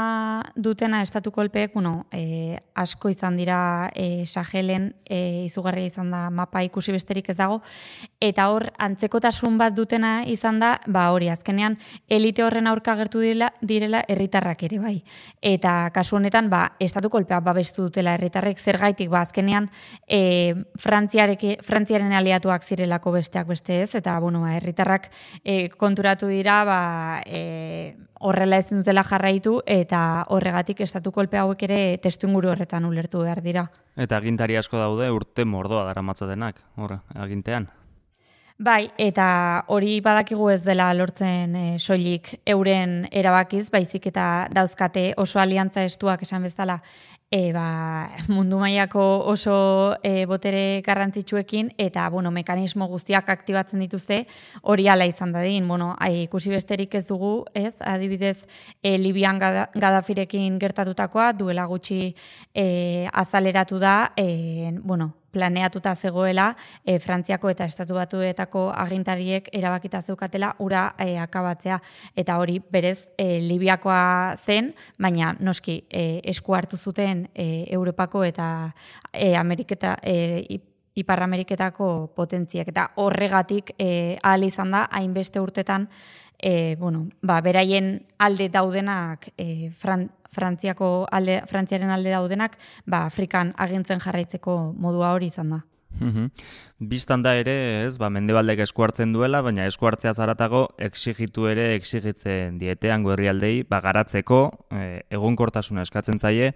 dutena 0.58 1.04
estatu 1.04 1.30
kolpeek, 1.30 1.70
bueno, 1.74 2.06
e, 2.10 2.58
asko 2.74 3.12
izan 3.12 3.36
dira 3.38 3.90
e, 3.94 4.24
Sahelen 4.26 4.88
e, 5.04 5.44
izugarria 5.44 5.86
izan 5.86 6.10
da 6.10 6.24
mapa 6.34 6.64
ikusi 6.66 6.90
besterik 6.90 7.30
ez 7.30 7.36
dago, 7.38 7.60
eta 8.18 8.48
hor 8.50 8.66
antzekotasun 8.78 9.58
bat 9.60 9.76
dutena 9.76 10.24
izan 10.26 10.58
da, 10.58 10.72
ba 10.90 11.04
hori, 11.14 11.28
azkenean 11.30 11.76
elite 12.08 12.42
horren 12.42 12.66
aurka 12.66 12.96
gertu 12.98 13.22
direla, 13.22 13.52
direla 13.62 14.02
herritarrak 14.08 14.66
ere 14.66 14.80
bai. 14.82 14.96
Eta 15.40 15.92
kasu 15.94 16.18
honetan, 16.18 16.50
ba, 16.50 16.64
estatu 16.80 17.10
kolpea 17.10 17.38
babestu 17.38 17.86
dutela 17.86 18.16
herritarrek 18.18 18.58
zergaitik, 18.58 19.12
ba, 19.14 19.22
azkenean 19.28 19.70
e, 20.08 20.54
Frantziaren 20.80 22.18
aliatuak 22.18 22.66
zirelako 22.66 23.14
besteak 23.14 23.46
beste 23.46 23.82
ez, 23.84 23.94
eta, 23.94 24.18
bueno, 24.18 24.42
ba, 24.42 24.56
herritarrak 24.58 25.10
e, 25.44 25.68
konturatu 25.78 26.34
dira, 26.34 26.64
ba, 26.66 26.79
e, 27.26 27.96
horrela 28.20 28.60
ezin 28.60 28.82
dutela 28.82 29.04
jarraitu 29.06 29.58
eta 29.66 30.26
horregatik 30.28 30.80
estatu 30.84 31.12
kolpe 31.12 31.40
hauek 31.40 31.62
ere 31.68 31.80
testu 32.02 32.28
inguru 32.28 32.52
horretan 32.52 32.84
ulertu 32.88 33.24
behar 33.24 33.42
dira. 33.42 33.66
Eta 33.96 34.20
agintari 34.20 34.56
asko 34.56 34.78
daude 34.78 35.10
urte 35.10 35.44
mordoa 35.44 35.84
dara 35.88 36.02
matzatenak, 36.02 36.62
horre, 36.76 37.00
agintean. 37.14 37.68
Bai, 38.60 38.90
eta 39.00 39.64
hori 39.72 40.02
badakigu 40.04 40.50
ez 40.52 40.58
dela 40.66 40.90
lortzen 40.92 41.54
e, 41.56 41.62
soilik 41.80 42.26
euren 42.52 43.06
erabakiz, 43.08 43.70
baizik 43.72 44.10
eta 44.10 44.24
dauzkate 44.52 45.14
oso 45.16 45.40
aliantza 45.40 45.80
estuak 45.88 46.26
esan 46.26 46.42
bezala 46.44 46.74
e, 47.32 47.54
ba, 47.56 48.10
mundu 48.28 48.58
mailako 48.60 49.04
oso 49.32 49.54
e, 50.04 50.26
botere 50.28 50.82
garrantzitsuekin 50.84 51.70
eta 51.80 52.04
bueno, 52.12 52.28
mekanismo 52.36 52.84
guztiak 52.90 53.30
aktibatzen 53.32 53.80
dituzte 53.80 54.26
hori 54.60 54.90
ala 54.92 55.06
izan 55.08 55.32
dadin. 55.32 55.64
Bueno, 55.64 55.94
ai, 55.96 56.26
ikusi 56.26 56.52
besterik 56.52 56.98
ez 57.00 57.06
dugu, 57.08 57.46
ez? 57.54 57.78
Adibidez, 57.80 58.44
e, 58.82 58.98
Libian 58.98 59.40
Gadafirekin 59.40 60.60
gertatutakoa 60.60 61.32
duela 61.32 61.64
gutxi 61.64 62.10
e, 62.52 63.08
azaleratu 63.24 63.80
da, 63.80 64.12
e, 64.20 64.76
bueno, 64.82 65.14
planeatuta 65.30 65.94
zegoela 65.94 66.56
e, 66.84 66.98
Frantziako 66.98 67.50
eta 67.50 67.66
Estatu 67.70 67.94
Batuetako 67.94 68.68
agintariek 68.74 69.48
erabakita 69.52 70.02
zeukatela 70.02 70.54
ura 70.58 70.94
e, 70.98 71.16
akabatzea. 71.18 71.80
Eta 72.16 72.38
hori 72.38 72.60
berez 72.70 73.08
e, 73.16 73.40
Libiakoa 73.44 74.36
zen, 74.36 74.72
baina 74.98 75.34
noski 75.40 75.82
e, 75.88 76.20
esku 76.32 76.54
hartu 76.54 76.76
zuten 76.76 77.28
e, 77.34 77.66
Europako 77.70 78.24
eta 78.24 78.48
e, 79.12 79.34
Ameriketa 79.36 79.96
e, 80.02 80.60
Ipar 81.00 81.22
Ameriketako 81.22 82.10
potentziak. 82.16 82.72
Eta 82.72 82.88
horregatik 83.00 83.74
e, 83.78 84.18
ahal 84.22 84.44
izan 84.44 84.74
da 84.74 84.88
hainbeste 84.90 85.40
urtetan 85.40 85.86
e, 86.42 86.76
bueno, 86.76 87.08
ba, 87.22 87.40
beraien 87.40 88.06
alde 88.18 88.48
daudenak 88.48 89.30
e, 89.36 89.70
Frantziako 90.30 91.06
alde, 91.10 91.40
Frantziaren 91.50 91.90
alde 91.90 92.14
daudenak, 92.14 92.56
ba, 92.86 93.04
Afrikan 93.06 93.52
agintzen 93.58 94.00
jarraitzeko 94.00 94.72
modua 94.76 95.12
hori 95.16 95.30
izan 95.32 95.56
da. 95.56 95.64
Bistan 96.78 97.22
da 97.22 97.34
ere, 97.36 97.84
ez, 97.84 97.98
ba, 97.98 98.08
mendebaldek 98.14 98.62
esku 98.64 98.84
hartzen 98.86 99.12
duela, 99.12 99.42
baina 99.42 99.66
esku 99.68 99.88
hartzea 99.90 100.14
zaratago 100.14 100.68
exigitu 100.78 101.48
ere 101.50 101.74
exigitzen 101.74 102.60
dietean 102.62 103.04
herrialdei 103.10 103.64
ba, 103.68 103.82
garatzeko 103.84 104.40
e, 104.70 105.02
egonkortasuna 105.10 105.82
eskatzen 105.82 106.18
zaie, 106.18 106.54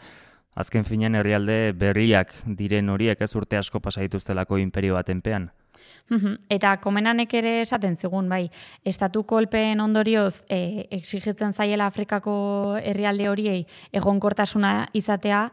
azken 0.55 0.87
finean 0.87 1.19
herrialde 1.19 1.75
berriak 1.77 2.33
diren 2.47 2.89
horiek 2.89 3.21
ez 3.21 3.35
urte 3.37 3.59
asko 3.59 3.81
pasaituztelako 3.81 4.59
imperio 4.63 4.95
batenpean. 4.95 5.51
Eta 6.53 6.77
komenanek 6.85 7.33
ere 7.39 7.53
esaten 7.63 7.97
zigun, 7.97 8.29
bai, 8.29 8.49
estatu 8.85 9.23
kolpeen 9.25 9.81
ondorioz 9.81 10.43
e, 10.53 10.87
exigitzen 10.93 11.53
zaiela 11.53 11.87
Afrikako 11.87 12.35
herrialde 12.83 13.29
horiei 13.31 13.63
egonkortasuna 13.93 14.89
izatea, 14.93 15.47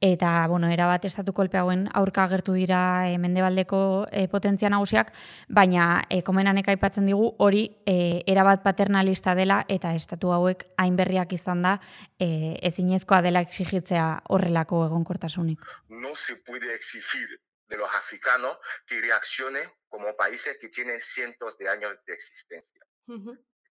eta, 0.00 0.46
bueno, 0.48 0.70
erabat 0.70 1.04
estatu 1.08 1.32
kolpe 1.36 1.58
hauen 1.58 1.86
aurka 1.94 2.24
agertu 2.24 2.54
dira 2.54 3.08
e, 3.10 3.18
mendebaldeko 3.18 3.80
e, 4.12 4.26
potentzia 4.28 4.70
nagusiak, 4.70 5.12
baina 5.48 6.04
e, 6.08 6.22
komenanek 6.26 6.70
aipatzen 6.74 7.06
digu 7.10 7.32
hori 7.38 7.66
e, 7.86 8.22
erabat 8.26 8.62
paternalista 8.62 9.34
dela 9.34 9.64
eta 9.68 9.94
estatu 9.94 10.30
hauek 10.36 10.68
hainberriak 10.78 11.32
izan 11.36 11.62
da 11.66 11.78
e, 12.18 12.56
ezinezkoa 12.70 13.22
dela 13.26 13.42
exigitzea 13.42 14.06
horrelako 14.30 14.84
egonkortasunik. 14.86 15.66
No 15.90 16.14
se 16.14 16.36
puede 16.46 16.74
exigir 16.74 17.40
de 17.68 17.76
los 17.76 17.92
africanos 17.92 18.58
que 18.86 19.00
reaccionen 19.00 19.70
como 19.88 20.16
países 20.16 20.58
que 20.58 20.68
tienen 20.68 21.00
cientos 21.00 21.56
de 21.58 21.68
años 21.68 21.98
de 22.04 22.14
existencia. 22.14 22.84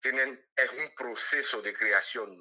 Tienen, 0.01 0.43
es 0.55 0.71
un 0.71 0.95
proceso 0.95 1.61
de 1.61 1.73
creación. 1.75 2.35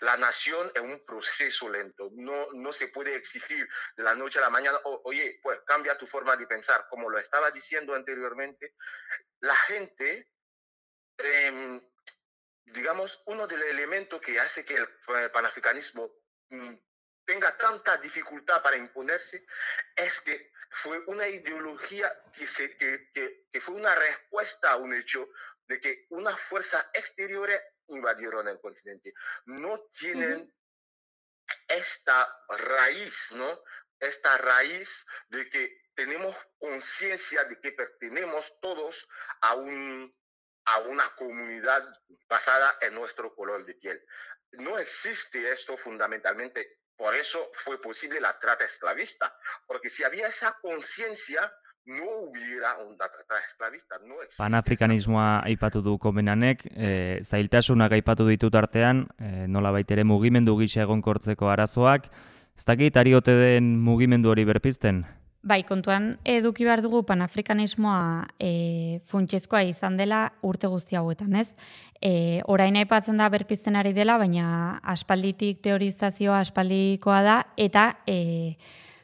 La 0.00 0.16
nación 0.16 0.70
es 0.74 0.82
un 0.82 1.04
proceso 1.06 1.70
lento. 1.70 2.10
No, 2.12 2.52
no 2.52 2.72
se 2.72 2.88
puede 2.88 3.16
exigir 3.16 3.66
de 3.96 4.02
la 4.02 4.14
noche 4.14 4.38
a 4.38 4.42
la 4.42 4.50
mañana, 4.50 4.78
oye, 4.84 5.40
pues 5.42 5.60
cambia 5.66 5.96
tu 5.96 6.06
forma 6.06 6.36
de 6.36 6.46
pensar. 6.46 6.86
Como 6.90 7.08
lo 7.08 7.18
estaba 7.18 7.50
diciendo 7.50 7.94
anteriormente, 7.94 8.74
la 9.40 9.56
gente, 9.56 10.28
em, 11.16 11.80
digamos, 12.66 13.22
uno 13.26 13.46
de 13.46 13.56
los 13.56 13.68
elementos 13.68 14.20
que 14.20 14.38
hace 14.38 14.64
que 14.64 14.74
el 14.74 14.84
eh, 14.84 15.30
panafricanismo 15.32 16.10
mm, 16.50 16.74
tenga 17.24 17.56
tanta 17.56 17.96
dificultad 17.98 18.62
para 18.62 18.76
imponerse 18.76 19.46
es 19.96 20.20
que 20.22 20.52
fue 20.82 20.98
una 21.06 21.28
ideología 21.28 22.12
que, 22.32 22.46
se, 22.48 22.76
que, 22.76 23.10
que, 23.52 23.60
fue 23.60 23.74
una 23.74 23.94
respuesta 23.94 24.72
a 24.72 24.76
un 24.76 24.94
hecho 24.94 25.28
de 25.66 25.80
que 25.80 26.06
una 26.10 26.36
fuerza 26.36 26.90
exterior 26.92 27.50
invadieron 27.88 28.48
el 28.48 28.60
continente. 28.60 29.12
No 29.46 29.80
tienen 29.98 30.52
esta 31.68 32.36
raíz, 32.48 33.32
¿no? 33.32 33.62
Esta 34.00 34.38
raíz 34.38 35.06
de 35.28 35.48
que 35.48 35.82
tenemos 35.94 36.36
conciencia 36.58 37.44
de 37.44 37.60
que 37.60 37.72
pertenecemos 37.72 38.60
todos 38.60 39.08
a, 39.42 39.54
un, 39.54 40.14
a 40.64 40.80
una 40.80 41.14
comunidad 41.16 41.86
basada 42.28 42.78
en 42.80 42.94
nuestro 42.94 43.34
color 43.34 43.64
de 43.64 43.74
piel. 43.74 44.02
No 44.52 44.78
existe 44.78 45.50
esto 45.50 45.76
fundamentalmente 45.76 46.81
por 47.02 47.16
eso 47.16 47.38
fue 47.64 47.82
posible 47.82 48.20
la 48.20 48.38
trata 48.38 48.64
esclavista, 48.64 49.34
porque 49.66 49.90
si 49.90 50.04
había 50.04 50.28
esa 50.28 50.54
conciencia, 50.62 51.40
no 51.84 52.04
hubiera 52.28 52.78
una 52.78 52.96
trata 52.96 53.40
esclavista. 53.48 53.96
No 54.06 54.14
Panafrikanismoa 54.38 55.42
aipatu 55.42 55.82
du 55.82 55.96
komenanek, 55.98 56.62
e, 56.70 57.18
zailtasunak 57.26 57.96
aipatu 57.98 58.28
ditut 58.28 58.54
artean, 58.54 59.08
e, 59.18 59.48
nola 59.48 59.72
baitere 59.74 60.04
mugimendu 60.06 60.54
gisa 60.60 60.84
egonkortzeko 60.86 61.50
arazoak, 61.50 62.06
ez 62.54 62.64
dakit 62.70 62.96
ari 62.96 63.18
den 63.26 63.80
mugimendu 63.82 64.30
hori 64.30 64.44
berpizten? 64.44 65.02
Bai, 65.42 65.64
kontuan 65.66 66.20
eduki 66.22 66.62
behar 66.62 66.84
dugu 66.84 67.00
panafrikanismoa 67.02 68.28
e, 68.38 69.00
funtsezkoa 69.10 69.64
izan 69.66 69.96
dela 69.98 70.28
urte 70.46 70.68
guzti 70.70 70.94
hauetan, 70.94 71.34
ez? 71.34 71.48
E, 71.98 72.12
orain 72.46 72.78
aipatzen 72.78 73.18
da 73.18 73.26
berpizten 73.32 73.74
ari 73.74 73.90
dela, 73.96 74.20
baina 74.22 74.78
aspalditik 74.94 75.58
teorizazioa 75.66 76.38
aspaldikoa 76.44 77.18
da, 77.26 77.36
eta 77.58 77.88
e, 78.06 78.54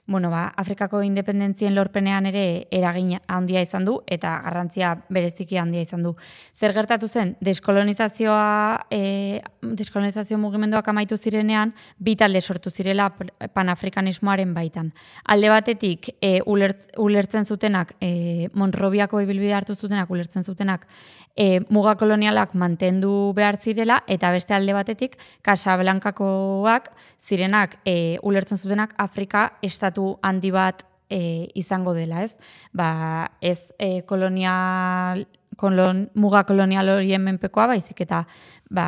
bueno, 0.09 0.31
ba, 0.31 0.47
Afrikako 0.57 1.03
independentzien 1.05 1.75
lorpenean 1.77 2.27
ere 2.31 2.67
eragin 2.73 3.11
handia 3.29 3.61
izan 3.61 3.85
du 3.85 3.99
eta 4.09 4.39
garrantzia 4.41 4.95
bereziki 5.13 5.59
handia 5.61 5.85
izan 5.85 6.03
du. 6.03 6.15
Zer 6.57 6.73
gertatu 6.73 7.11
zen, 7.13 7.35
deskolonizazioa, 7.45 8.87
e, 8.91 9.43
deskolonizazio 9.61 10.39
mugimenduak 10.41 10.89
amaitu 10.89 11.19
zirenean, 11.21 11.75
bi 11.99 12.17
talde 12.17 12.41
sortu 12.41 12.73
zirela 12.73 13.11
panafrikanismoaren 13.53 14.55
baitan. 14.57 14.95
Alde 15.29 15.53
batetik, 15.53 16.09
e, 16.23 16.41
ulertzen 16.47 17.45
zutenak, 17.45 17.93
e, 18.01 18.49
Monrobiako 18.55 19.21
ibilbide 19.21 19.53
hartu 19.61 19.77
zutenak, 19.77 20.09
ulertzen 20.11 20.43
zutenak, 20.43 20.89
e, 21.37 21.61
muga 21.69 21.99
kolonialak 22.01 22.57
mantendu 22.57 23.35
behar 23.37 23.61
zirela, 23.61 24.01
eta 24.09 24.33
beste 24.33 24.57
alde 24.57 24.73
batetik, 24.73 25.21
Casablancakoak 25.45 26.89
zirenak, 27.21 27.77
e, 27.85 28.17
ulertzen 28.23 28.57
zutenak, 28.57 28.97
Afrika 28.97 29.51
estatu 29.63 29.98
handi 30.23 30.53
bat 30.55 30.85
e, 31.09 31.49
izango 31.59 31.95
dela, 31.97 32.23
ez? 32.25 32.37
Ba, 32.73 33.33
ez 33.41 33.73
e, 33.79 34.03
kolonial, 34.09 35.27
kolon, 35.59 36.07
muga 36.15 36.45
kolonial 36.49 36.95
horien 36.95 37.23
menpekoa, 37.25 37.67
baizik 37.73 38.05
eta 38.07 38.23
ba, 38.71 38.87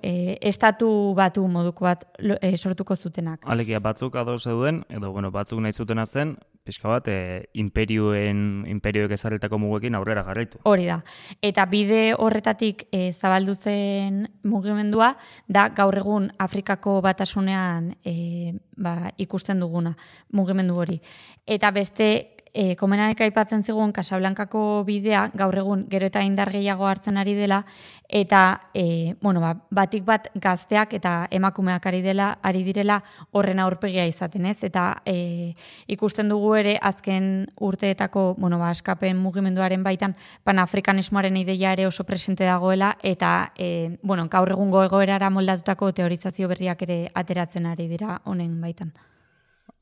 e, 0.00 0.38
estatu 0.48 0.88
batu 1.16 1.44
moduko 1.50 1.86
bat 1.86 2.04
e, 2.40 2.56
sortuko 2.56 2.96
zutenak. 2.96 3.44
Alegia, 3.44 3.80
batzuk 3.84 4.16
ados 4.16 4.42
zeuden, 4.44 4.84
edo 4.88 5.12
bueno, 5.12 5.30
batzuk 5.34 5.60
nahi 5.60 5.76
zutena 5.76 6.06
zen, 6.06 6.36
pixka 6.66 6.88
bat, 6.90 7.08
e, 7.08 7.46
imperioen, 7.58 8.64
imperioek 8.70 9.12
ezarretako 9.16 9.58
muguekin 9.62 9.98
aurrera 9.98 10.24
jarraitu. 10.26 10.60
Hori 10.64 10.86
da. 10.88 11.00
Eta 11.44 11.66
bide 11.70 12.00
horretatik 12.14 12.86
e, 12.90 13.10
zabaldu 13.12 13.54
zen 13.54 14.24
mugimendua, 14.46 15.12
da 15.48 15.68
gaur 15.76 15.98
egun 16.00 16.30
Afrikako 16.42 17.00
batasunean 17.04 17.92
e, 18.04 18.54
ba, 18.76 19.12
ikusten 19.22 19.60
duguna 19.62 19.96
mugimendu 20.32 20.78
hori. 20.80 21.00
Eta 21.46 21.70
beste 21.74 22.35
e, 22.56 22.74
komenanek 22.80 23.20
aipatzen 23.26 23.62
zigun 23.62 23.92
Casablancako 23.92 24.82
bidea 24.88 25.26
gaur 25.36 25.58
egun 25.60 25.84
gero 25.92 26.08
eta 26.08 26.22
indar 26.24 26.50
gehiago 26.54 26.86
hartzen 26.88 27.18
ari 27.20 27.34
dela 27.36 27.60
eta 28.08 28.70
e, 28.72 29.14
bueno, 29.20 29.42
ba, 29.44 29.52
batik 29.70 30.06
bat 30.06 30.30
gazteak 30.34 30.94
eta 30.96 31.14
emakumeak 31.30 31.86
ari 31.90 32.00
dela 32.02 32.30
ari 32.42 32.62
direla 32.64 33.02
horren 33.32 33.60
aurpegia 33.60 34.06
izaten 34.08 34.46
ez 34.46 34.56
eta 34.64 34.86
e, 35.04 35.52
ikusten 35.92 36.32
dugu 36.32 36.54
ere 36.56 36.76
azken 36.80 37.46
urteetako 37.60 38.24
bueno, 38.38 38.58
ba, 38.62 38.70
eskapen 38.72 39.20
mugimenduaren 39.20 39.84
baitan 39.84 40.16
panafrikanismoaren 40.44 41.36
ideia 41.36 41.74
ere 41.76 41.86
oso 41.86 42.04
presente 42.04 42.48
dagoela 42.48 42.94
eta 43.02 43.52
e, 43.58 43.98
bueno, 44.02 44.28
gaur 44.32 44.54
egungo 44.56 44.84
egoerara 44.86 45.30
moldatutako 45.30 45.92
teorizazio 45.92 46.48
berriak 46.48 46.88
ere 46.88 47.02
ateratzen 47.14 47.66
ari 47.66 47.90
dira 47.92 48.22
honen 48.24 48.56
baitan. 48.62 48.94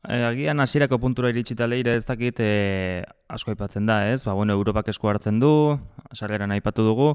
E, 0.04 0.20
agian 0.24 0.60
hasierako 0.60 0.98
puntura 1.00 1.30
iritsita 1.32 1.66
leire 1.66 1.94
ez 1.96 2.04
dakit 2.04 2.40
e, 2.44 3.04
asko 3.32 3.54
aipatzen 3.54 3.86
da, 3.88 4.02
ez? 4.12 4.22
Ba, 4.26 4.34
bueno, 4.36 4.52
Europak 4.58 4.90
esku 4.92 5.08
hartzen 5.08 5.40
du, 5.40 5.78
sargeran 6.12 6.52
aipatu 6.52 6.84
dugu, 6.84 7.08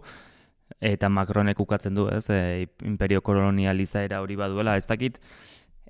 eta 0.81 1.09
Macronek 1.09 1.59
ukatzen 1.61 1.93
du, 1.97 2.07
ez? 2.09 2.25
E, 2.33 2.67
imperio 2.89 3.21
kolonializaera 3.21 4.23
hori 4.25 4.39
baduela, 4.39 4.75
ez 4.77 4.87
dakit 4.89 5.19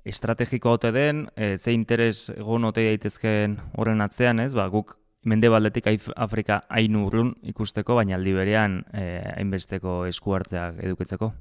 estrategiko 0.04 0.76
ote 0.76 0.92
den, 0.92 1.26
e, 1.36 1.56
ze 1.56 1.72
interes 1.72 2.30
egon 2.36 2.68
ote 2.68 2.84
daitezkeen 2.84 3.56
horren 3.80 4.04
atzean, 4.04 4.44
ez? 4.44 4.52
Ba, 4.54 4.68
guk 4.68 4.98
mende 5.24 5.48
baldetik 5.52 5.88
Afrika 6.16 6.62
hain 6.68 6.96
urrun 6.96 7.34
ikusteko, 7.48 7.96
baina 7.96 8.16
aldi 8.16 8.32
berean 8.32 8.80
hainbesteko 8.92 10.06
esku 10.08 10.32
hartzeak 10.32 10.80
edukitzeko. 10.80 11.32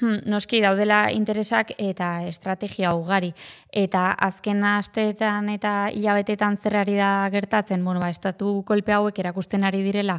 Hmm, 0.00 0.22
noski 0.24 0.62
daudela 0.64 1.10
interesak 1.12 1.74
eta 1.76 2.22
estrategia 2.24 2.94
ugari. 2.96 3.34
Eta 3.68 4.06
azken 4.24 4.64
asteetan 4.64 5.50
eta 5.52 5.90
hilabetetan 5.92 6.56
zerrari 6.56 6.94
da 6.96 7.28
gertatzen, 7.32 7.84
bueno, 7.84 8.00
ba, 8.00 8.08
estatu 8.08 8.62
kolpe 8.64 8.94
hauek 8.96 9.20
erakusten 9.20 9.64
ari 9.68 9.82
direla 9.84 10.16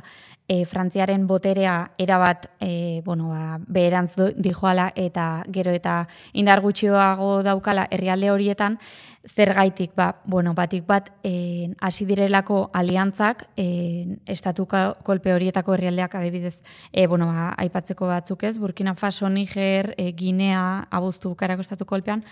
e, 0.47 0.63
Frantziaren 0.69 1.25
boterea 1.27 1.89
erabat 1.97 2.51
e, 2.61 3.01
bueno, 3.05 3.31
ba, 3.33 3.57
beherantz 3.65 4.13
dijoala 4.37 4.91
eta 4.95 5.43
gero 5.51 5.73
eta 5.73 6.03
indar 6.33 6.61
gutxioago 6.61 7.41
daukala 7.41 7.87
herrialde 7.89 8.29
horietan, 8.31 8.77
Zergaitik, 9.23 9.93
ba, 9.95 10.17
bueno, 10.25 10.51
batik 10.53 10.83
bat, 10.83 11.07
eh, 11.23 11.71
hasi 11.79 12.03
direlako 12.03 12.69
aliantzak, 12.73 13.45
eh, 13.55 14.17
estatuka 14.27 14.97
kolpe 15.07 15.31
horietako 15.31 15.75
herrialdeak 15.77 16.15
adibidez, 16.19 16.57
eh, 16.91 17.07
bueno, 17.07 17.27
ba, 17.27 17.53
aipatzeko 17.57 18.07
batzuk 18.07 18.43
ez, 18.43 18.57
Burkina 18.59 18.95
Faso, 18.95 19.29
Niger, 19.29 19.62
eh, 19.97 20.11
Ginea, 20.17 20.87
abuztu 20.91 21.33
karako 21.35 21.63
estatu 21.65 21.85
kolpean, 21.85 22.23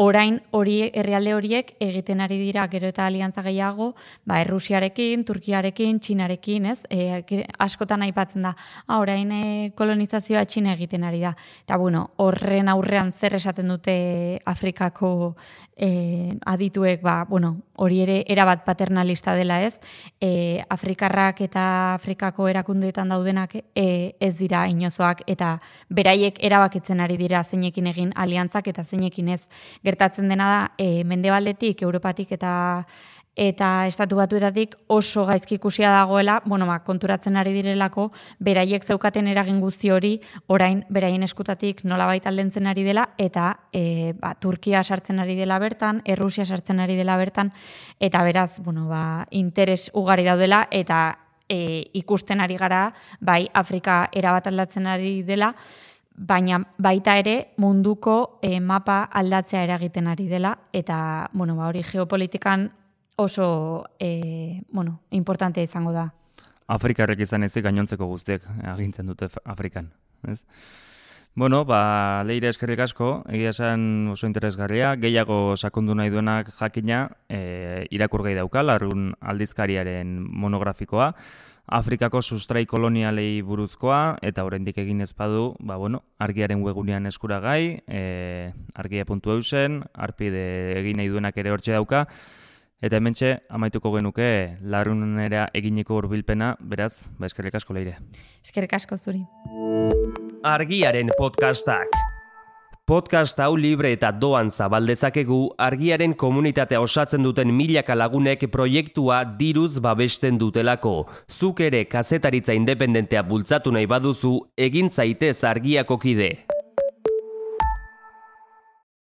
orain 0.00 0.38
hori 0.56 0.90
herrialde 0.94 1.34
horiek 1.36 1.72
egiten 1.84 2.22
ari 2.24 2.38
dira 2.40 2.64
gero 2.72 2.88
eta 2.88 3.06
aliantza 3.06 3.42
gehiago, 3.44 3.92
ba, 4.24 4.40
Errusiarekin, 4.40 5.24
Turkiarekin, 5.28 6.00
Txinarekin, 6.00 6.66
ez, 6.66 6.80
eh, 6.90 7.22
askotan 7.58 8.02
aipatzen 8.02 8.42
da, 8.42 8.54
ah, 8.86 9.00
orain 9.00 9.32
eh, 9.32 9.72
kolonizazioa 9.76 10.44
Txina 10.46 10.72
egiten 10.72 11.04
ari 11.04 11.20
da. 11.20 11.34
Eta, 11.66 11.76
bueno, 11.76 12.10
horren 12.16 12.68
aurrean 12.68 13.12
zer 13.12 13.36
esaten 13.36 13.68
dute 13.68 14.40
Afrikako 14.46 15.36
eh, 15.76 16.38
adituek, 16.44 17.02
ba, 17.02 17.24
bueno, 17.28 17.56
hori 17.74 18.00
ere 18.04 18.16
erabat 18.30 18.64
paternalista 18.64 19.34
dela 19.34 19.60
ez, 19.62 19.78
e, 20.20 20.62
Afrikarrak 20.70 21.40
eta 21.46 21.94
Afrikako 21.94 22.48
erakundeetan 22.48 23.08
daudenak 23.08 23.56
e, 23.74 23.86
ez 24.20 24.34
dira 24.38 24.66
inozoak 24.70 25.24
eta 25.26 25.56
beraiek 25.88 26.38
erabakitzen 26.44 27.00
ari 27.00 27.16
dira 27.16 27.42
zeinekin 27.42 27.88
egin 27.90 28.12
aliantzak 28.14 28.68
eta 28.68 28.84
zeinekin 28.84 29.32
ez. 29.34 29.46
Gertatzen 29.84 30.28
dena 30.28 30.50
da 30.52 30.60
e, 30.78 31.04
mendebaldetik, 31.04 31.82
Europatik 31.82 32.32
eta 32.38 32.52
eta 33.36 33.86
estatu 33.88 34.16
batuetatik 34.18 34.74
oso 34.92 35.24
gaizki 35.24 35.56
ikusia 35.56 35.90
dagoela, 35.90 36.42
bueno, 36.44 36.66
ba, 36.66 36.80
konturatzen 36.84 37.36
ari 37.40 37.54
direlako, 37.54 38.10
beraiek 38.38 38.84
zeukaten 38.84 39.28
eragin 39.28 39.60
guzti 39.60 39.90
hori, 39.90 40.12
orain 40.52 40.82
beraien 40.92 41.22
eskutatik 41.24 41.84
nola 41.84 42.06
baita 42.06 42.28
aldentzen 42.28 42.66
ari 42.66 42.84
dela, 42.84 43.08
eta 43.18 43.54
e, 43.72 44.12
ba, 44.20 44.34
Turkia 44.34 44.82
sartzen 44.84 45.20
ari 45.22 45.36
dela 45.38 45.58
bertan, 45.58 46.02
Errusia 46.04 46.44
sartzen 46.44 46.80
ari 46.80 46.96
dela 46.96 47.16
bertan, 47.16 47.52
eta 48.00 48.22
beraz, 48.22 48.60
bueno, 48.60 48.86
ba, 48.88 49.26
interes 49.30 49.90
ugari 49.94 50.28
daudela, 50.28 50.66
eta 50.70 51.16
e, 51.48 51.88
ikusten 51.94 52.40
ari 52.40 52.60
gara, 52.60 52.90
bai, 53.20 53.46
Afrika 53.54 54.10
erabat 54.12 54.52
aldatzen 54.52 54.86
ari 54.86 55.22
dela, 55.22 55.54
baina 56.12 56.58
baita 56.76 57.16
ere 57.16 57.54
munduko 57.56 58.38
e, 58.44 58.58
mapa 58.60 59.06
aldatzea 59.08 59.64
eragiten 59.64 60.12
ari 60.12 60.28
dela, 60.28 60.52
eta, 60.72 61.30
bueno, 61.32 61.56
ba, 61.56 61.72
hori 61.72 61.82
geopolitikan 61.82 62.68
oso 63.16 63.84
e, 63.98 64.62
bueno, 64.70 65.00
importante 65.10 65.62
izango 65.62 65.92
da. 65.92 66.12
Afrikarrek 66.72 67.20
izan 67.20 67.42
ezik 67.44 67.64
gainontzeko 67.64 68.06
guztiek 68.06 68.44
agintzen 68.64 69.06
dute 69.06 69.28
Afrikan. 69.44 69.92
Ez? 70.28 70.42
Bueno, 71.34 71.64
ba, 71.64 72.22
leire 72.28 72.50
eskerrik 72.52 72.82
asko, 72.84 73.22
egia 73.32 73.54
esan 73.54 74.10
oso 74.12 74.28
interesgarria, 74.28 74.90
gehiago 75.00 75.56
sakondu 75.56 75.94
nahi 75.96 76.12
duenak 76.12 76.50
jakina, 76.58 77.06
e, 77.24 77.86
irakur 77.90 78.20
gai 78.26 78.34
dauka, 78.36 78.60
larun 78.62 79.14
aldizkariaren 79.20 80.18
monografikoa, 80.28 81.14
Afrikako 81.72 82.20
sustrai 82.20 82.66
kolonialei 82.66 83.40
buruzkoa, 83.46 84.18
eta 84.20 84.44
oraindik 84.44 84.76
egin 84.82 85.00
ezpadu, 85.00 85.54
ba, 85.60 85.78
bueno, 85.80 86.02
argiaren 86.20 86.60
wegunean 86.60 87.08
eskuragai, 87.08 87.80
e, 87.86 88.52
argia 88.74 89.06
puntu 89.08 89.32
eusen, 89.32 89.80
arpide 89.94 90.44
egin 90.82 91.00
nahi 91.00 91.08
duenak 91.08 91.38
ere 91.40 91.54
hortxe 91.54 91.72
dauka, 91.72 92.04
Eta 92.82 92.98
hementxe 92.98 93.36
amaituko 93.54 93.92
genuke 93.94 94.28
larrunera 94.66 95.44
eginiko 95.54 95.94
hurbilpena, 96.00 96.56
beraz, 96.58 97.06
ba 97.14 97.28
eskerrik 97.28 97.54
asko 97.54 97.76
leire. 97.76 97.94
Eskerrik 98.42 98.74
asko 98.74 98.98
zuri. 98.98 99.22
Argiaren 100.42 101.12
podcastak. 101.14 101.94
Podcast 102.82 103.38
hau 103.38 103.54
libre 103.54 103.92
eta 103.94 104.10
doan 104.10 104.50
zabaldezakegu 104.50 105.38
argiaren 105.62 106.16
komunitatea 106.18 106.80
osatzen 106.82 107.22
duten 107.22 107.54
milaka 107.54 107.94
lagunek 107.94 108.48
proiektua 108.50 109.22
diruz 109.38 109.78
babesten 109.78 110.40
dutelako. 110.42 111.06
Zuk 111.30 111.62
ere 111.62 111.84
kazetaritza 111.86 112.58
independentea 112.58 113.22
bultzatu 113.22 113.70
nahi 113.70 113.86
baduzu, 113.86 114.40
egin 114.58 114.90
zaitez 114.90 115.44
argiako 115.46 116.00
kide. 116.02 116.32